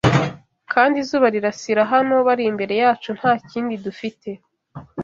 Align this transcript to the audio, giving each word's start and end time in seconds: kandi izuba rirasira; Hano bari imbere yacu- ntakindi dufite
kandi 0.73 0.95
izuba 1.03 1.27
rirasira; 1.35 1.81
Hano 1.93 2.15
bari 2.27 2.43
imbere 2.51 2.73
yacu- 2.83 3.09
ntakindi 3.19 3.73
dufite 3.85 4.29